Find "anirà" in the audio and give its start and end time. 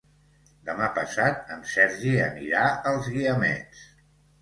2.31-2.65